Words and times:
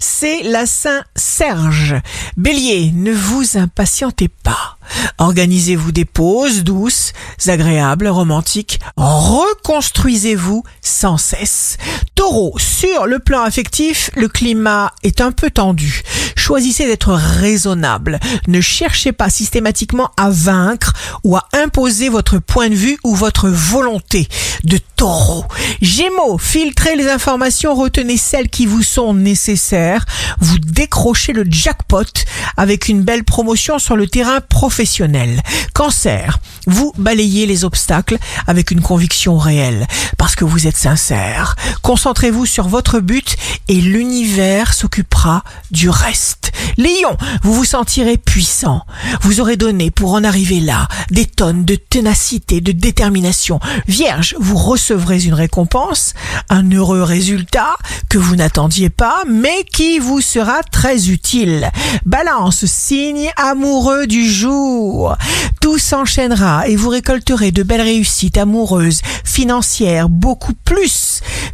c'est 0.00 0.42
la 0.42 0.66
Saint 0.66 1.04
Serge. 1.14 1.96
Bélier, 2.36 2.92
ne 2.92 3.12
vous 3.12 3.56
impatientez 3.56 4.28
pas. 4.28 4.75
Organisez-vous 5.18 5.92
des 5.92 6.04
pauses 6.04 6.64
douces, 6.64 7.12
agréables, 7.46 8.08
romantiques. 8.08 8.80
Reconstruisez-vous 8.96 10.64
sans 10.80 11.16
cesse. 11.18 11.78
Taureau, 12.14 12.54
sur 12.58 13.06
le 13.06 13.18
plan 13.18 13.42
affectif, 13.42 14.10
le 14.14 14.28
climat 14.28 14.92
est 15.02 15.20
un 15.20 15.32
peu 15.32 15.50
tendu. 15.50 16.02
Choisissez 16.34 16.86
d'être 16.86 17.12
raisonnable. 17.12 18.20
Ne 18.46 18.60
cherchez 18.60 19.12
pas 19.12 19.30
systématiquement 19.30 20.10
à 20.16 20.30
vaincre 20.30 20.92
ou 21.24 21.36
à 21.36 21.46
imposer 21.52 22.08
votre 22.08 22.38
point 22.38 22.70
de 22.70 22.74
vue 22.74 22.98
ou 23.04 23.14
votre 23.14 23.48
volonté 23.48 24.28
de 24.64 24.78
taureau. 24.96 25.44
Gémeaux, 25.82 26.38
filtrez 26.38 26.96
les 26.96 27.08
informations, 27.08 27.74
retenez 27.74 28.16
celles 28.16 28.48
qui 28.48 28.66
vous 28.66 28.82
sont 28.82 29.12
nécessaires. 29.12 30.06
Vous 30.40 30.58
décrochez 30.58 31.32
le 31.32 31.44
jackpot 31.48 32.04
avec 32.56 32.88
une 32.88 33.02
belle 33.02 33.24
promotion 33.24 33.78
sur 33.78 33.96
le 33.96 34.06
terrain 34.06 34.40
professionnel. 34.40 34.75
Cancer, 35.72 36.38
vous 36.66 36.92
balayez 36.98 37.46
les 37.46 37.64
obstacles 37.64 38.18
avec 38.46 38.70
une 38.70 38.82
conviction 38.82 39.38
réelle 39.38 39.86
parce 40.18 40.34
que 40.34 40.44
vous 40.44 40.66
êtes 40.66 40.76
sincère. 40.76 41.56
Concentrez-vous 41.82 42.44
sur 42.44 42.68
votre 42.68 43.00
but 43.00 43.36
et 43.68 43.80
l'univers 43.80 44.74
s'occupera 44.74 45.44
du 45.70 45.88
reste. 45.88 46.52
Lion, 46.78 47.16
vous 47.42 47.52
vous 47.52 47.64
sentirez 47.64 48.16
puissant. 48.16 48.82
Vous 49.22 49.40
aurez 49.40 49.56
donné 49.56 49.90
pour 49.90 50.12
en 50.12 50.24
arriver 50.24 50.60
là 50.60 50.88
des 51.10 51.24
tonnes 51.24 51.64
de 51.64 51.74
ténacité, 51.74 52.60
de 52.60 52.72
détermination. 52.72 53.60
Vierge, 53.86 54.36
vous 54.38 54.56
recevrez 54.56 55.24
une 55.24 55.34
récompense, 55.34 56.14
un 56.48 56.68
heureux 56.70 57.02
résultat 57.02 57.76
que 58.08 58.18
vous 58.18 58.36
n'attendiez 58.36 58.90
pas, 58.90 59.22
mais 59.28 59.64
qui 59.64 59.98
vous 59.98 60.20
sera 60.20 60.62
très 60.62 61.08
utile. 61.08 61.70
Balance, 62.04 62.66
signe 62.66 63.30
amoureux 63.36 64.06
du 64.06 64.28
jour. 64.30 65.16
Tout 65.60 65.78
s'enchaînera 65.78 66.68
et 66.68 66.76
vous 66.76 66.88
récolterez 66.88 67.52
de 67.52 67.62
belles 67.62 67.80
réussites 67.80 68.38
amoureuses, 68.38 69.00
financières, 69.24 70.08
beaucoup 70.08 70.52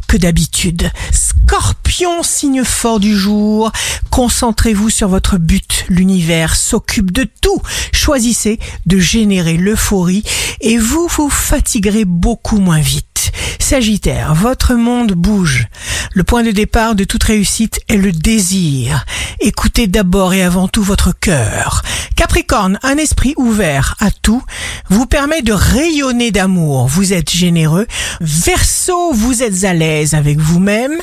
que 0.07 0.17
d'habitude. 0.17 0.91
Scorpion, 1.11 2.23
signe 2.23 2.63
fort 2.63 2.99
du 2.99 3.15
jour. 3.17 3.71
Concentrez-vous 4.09 4.89
sur 4.89 5.07
votre 5.07 5.37
but. 5.37 5.85
L'univers 5.89 6.55
s'occupe 6.55 7.11
de 7.11 7.27
tout. 7.41 7.61
Choisissez 7.91 8.59
de 8.85 8.99
générer 8.99 9.57
l'euphorie 9.57 10.23
et 10.61 10.77
vous 10.77 11.07
vous 11.07 11.29
fatiguerez 11.29 12.05
beaucoup 12.05 12.59
moins 12.59 12.81
vite. 12.81 13.31
Sagittaire, 13.59 14.35
votre 14.35 14.75
monde 14.75 15.13
bouge. 15.13 15.67
Le 16.13 16.23
point 16.23 16.43
de 16.43 16.51
départ 16.51 16.95
de 16.95 17.05
toute 17.05 17.23
réussite 17.23 17.79
est 17.87 17.97
le 17.97 18.11
désir. 18.11 19.05
Écoutez 19.39 19.87
d'abord 19.87 20.33
et 20.33 20.43
avant 20.43 20.67
tout 20.67 20.83
votre 20.83 21.17
cœur. 21.17 21.81
Capricorne, 22.15 22.79
un 22.83 22.97
esprit 22.97 23.33
ouvert 23.37 23.95
à 23.99 24.11
tout 24.11 24.43
vous 24.89 25.05
permet 25.05 25.41
de 25.41 25.53
rayonner 25.53 26.31
d'amour. 26.31 26.87
Vous 26.87 27.13
êtes 27.13 27.29
généreux. 27.29 27.87
Verseau, 28.21 29.13
vous 29.13 29.43
êtes 29.43 29.63
à 29.63 29.73
l'aise 29.73 30.13
avec 30.13 30.39
vous-même. 30.39 30.93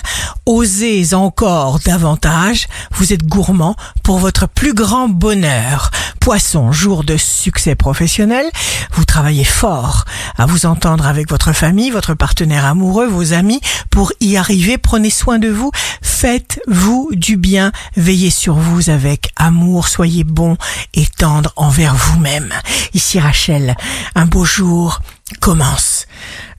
Osez 0.47 1.15
encore 1.15 1.81
davantage. 1.81 2.69
Vous 2.93 3.13
êtes 3.13 3.27
gourmand 3.27 3.77
pour 4.03 4.19
votre 4.19 4.49
plus 4.49 4.75
grand 4.75 5.09
bonheur. 5.09 5.91
Poisson, 6.21 6.71
jour 6.71 7.03
de 7.03 7.17
succès 7.17 7.75
professionnel. 7.75 8.47
Vous 8.93 9.05
travaillez 9.05 9.45
fort 9.45 10.05
à 10.37 10.47
vous 10.47 10.67
entendre 10.67 11.07
avec 11.07 11.29
votre 11.31 11.53
famille, 11.53 11.91
votre 11.91 12.15
partenaire 12.15 12.65
amoureux, 12.65 13.07
vos 13.07 13.33
amis. 13.33 13.61
Pour 13.91 14.13
y 14.21 14.37
arriver, 14.37 14.79
prenez 14.79 15.11
soin 15.11 15.39
de 15.39 15.49
vous. 15.49 15.73
Faites-vous 16.21 17.13
du 17.15 17.39
bien. 17.39 17.73
Veillez 17.97 18.29
sur 18.29 18.53
vous 18.53 18.91
avec 18.91 19.33
amour. 19.37 19.89
Soyez 19.89 20.23
bon 20.23 20.59
et 20.93 21.07
tendre 21.07 21.51
envers 21.57 21.95
vous-même. 21.95 22.53
Ici 22.93 23.19
Rachel, 23.19 23.75
un 24.15 24.27
beau 24.27 24.45
jour 24.45 25.01
commence. 25.41 26.07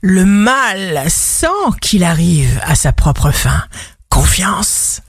Le 0.00 0.24
mal 0.24 1.08
sent 1.08 1.46
qu'il 1.80 2.02
arrive 2.02 2.60
à 2.64 2.74
sa 2.74 2.92
propre 2.92 3.30
fin. 3.30 3.62
Confiance. 4.08 5.00